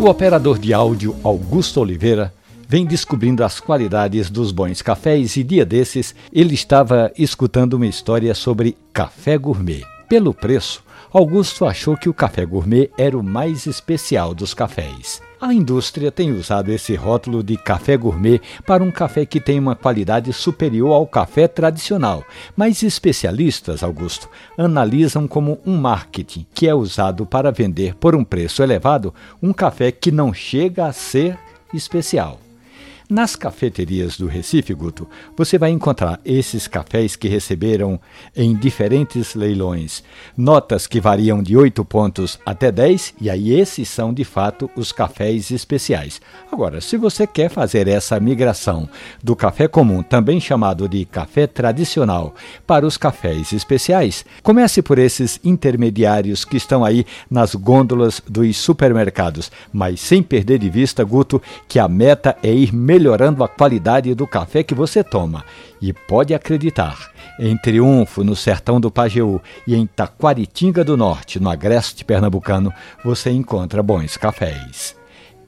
O 0.00 0.06
operador 0.06 0.58
de 0.58 0.74
áudio 0.74 1.14
Augusto 1.22 1.80
Oliveira 1.80 2.34
vem 2.68 2.84
descobrindo 2.84 3.44
as 3.44 3.60
qualidades 3.60 4.30
dos 4.30 4.50
bons 4.50 4.82
cafés 4.82 5.36
e 5.36 5.44
dia 5.44 5.64
desses 5.64 6.14
ele 6.32 6.54
estava 6.54 7.12
escutando 7.16 7.74
uma 7.74 7.86
história 7.86 8.34
sobre 8.34 8.76
café 8.92 9.38
gourmet. 9.38 9.84
Pelo 10.12 10.34
preço, 10.34 10.84
Augusto 11.10 11.64
achou 11.64 11.96
que 11.96 12.06
o 12.06 12.12
café 12.12 12.44
gourmet 12.44 12.90
era 12.98 13.16
o 13.16 13.22
mais 13.22 13.64
especial 13.64 14.34
dos 14.34 14.52
cafés. 14.52 15.22
A 15.40 15.54
indústria 15.54 16.12
tem 16.12 16.30
usado 16.32 16.70
esse 16.70 16.94
rótulo 16.94 17.42
de 17.42 17.56
café 17.56 17.96
gourmet 17.96 18.38
para 18.66 18.84
um 18.84 18.90
café 18.90 19.24
que 19.24 19.40
tem 19.40 19.58
uma 19.58 19.74
qualidade 19.74 20.30
superior 20.34 20.92
ao 20.92 21.06
café 21.06 21.48
tradicional, 21.48 22.22
mas 22.54 22.82
especialistas, 22.82 23.82
Augusto, 23.82 24.28
analisam 24.58 25.26
como 25.26 25.58
um 25.64 25.78
marketing 25.78 26.44
que 26.52 26.68
é 26.68 26.74
usado 26.74 27.24
para 27.24 27.50
vender 27.50 27.94
por 27.94 28.14
um 28.14 28.22
preço 28.22 28.62
elevado 28.62 29.14
um 29.42 29.50
café 29.50 29.90
que 29.90 30.12
não 30.12 30.34
chega 30.34 30.84
a 30.84 30.92
ser 30.92 31.38
especial. 31.72 32.38
Nas 33.12 33.36
cafeterias 33.36 34.16
do 34.16 34.26
Recife, 34.26 34.72
Guto, 34.72 35.06
você 35.36 35.58
vai 35.58 35.68
encontrar 35.68 36.18
esses 36.24 36.66
cafés 36.66 37.14
que 37.14 37.28
receberam 37.28 38.00
em 38.34 38.56
diferentes 38.56 39.34
leilões 39.34 40.02
notas 40.34 40.86
que 40.86 40.98
variam 40.98 41.42
de 41.42 41.54
8 41.54 41.84
pontos 41.84 42.40
até 42.46 42.72
10, 42.72 43.16
e 43.20 43.28
aí 43.28 43.52
esses 43.52 43.86
são 43.90 44.14
de 44.14 44.24
fato 44.24 44.70
os 44.74 44.92
cafés 44.92 45.50
especiais. 45.50 46.22
Agora, 46.50 46.80
se 46.80 46.96
você 46.96 47.26
quer 47.26 47.50
fazer 47.50 47.86
essa 47.86 48.18
migração 48.18 48.88
do 49.22 49.36
café 49.36 49.68
comum, 49.68 50.02
também 50.02 50.40
chamado 50.40 50.88
de 50.88 51.04
café 51.04 51.46
tradicional, 51.46 52.34
para 52.66 52.86
os 52.86 52.96
cafés 52.96 53.52
especiais, 53.52 54.24
comece 54.42 54.80
por 54.80 54.98
esses 54.98 55.38
intermediários 55.44 56.46
que 56.46 56.56
estão 56.56 56.82
aí 56.82 57.04
nas 57.30 57.54
gôndolas 57.54 58.22
dos 58.26 58.56
supermercados, 58.56 59.52
mas 59.70 60.00
sem 60.00 60.22
perder 60.22 60.58
de 60.58 60.70
vista, 60.70 61.04
Guto, 61.04 61.42
que 61.68 61.78
a 61.78 61.86
meta 61.86 62.38
é 62.42 62.50
ir 62.50 62.72
melhorando 62.72 63.01
melhorando 63.02 63.42
a 63.42 63.48
qualidade 63.48 64.14
do 64.14 64.28
café 64.28 64.62
que 64.62 64.76
você 64.76 65.02
toma. 65.02 65.44
E 65.80 65.92
pode 65.92 66.32
acreditar, 66.32 67.10
em 67.38 67.56
Triunfo, 67.56 68.22
no 68.22 68.36
sertão 68.36 68.80
do 68.80 68.92
Pajeú, 68.92 69.40
e 69.66 69.74
em 69.74 69.84
Taquaritinga 69.86 70.84
do 70.84 70.96
Norte, 70.96 71.40
no 71.40 71.50
agreste 71.50 72.04
pernambucano, 72.04 72.72
você 73.04 73.32
encontra 73.32 73.82
bons 73.82 74.16
cafés. 74.16 74.94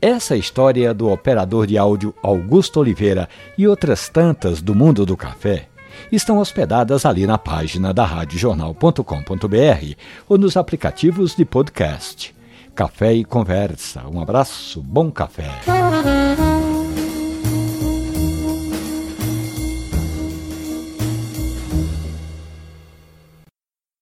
Essa 0.02 0.36
história 0.36 0.92
do 0.92 1.08
operador 1.08 1.66
de 1.66 1.78
áudio 1.78 2.12
Augusto 2.22 2.80
Oliveira 2.80 3.28
e 3.56 3.69
outras 3.69 4.08
tantas 4.08 4.60
do 4.60 4.75
mundo 4.75 5.06
do 5.06 5.16
café 5.16 5.69
estão 6.10 6.38
hospedadas 6.38 7.06
ali 7.06 7.25
na 7.25 7.38
página 7.38 7.94
da 7.94 8.05
radiojornal.com.br 8.05 9.94
ou 10.28 10.36
nos 10.36 10.56
aplicativos 10.56 11.36
de 11.36 11.44
podcast. 11.44 12.34
Café 12.75 13.14
e 13.14 13.25
Conversa. 13.25 14.02
Um 14.12 14.20
abraço, 14.20 14.82
bom 14.82 15.10
café. 15.10 15.48